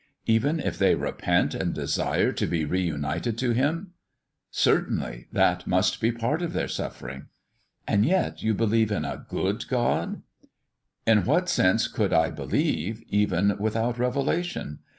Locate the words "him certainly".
3.51-5.27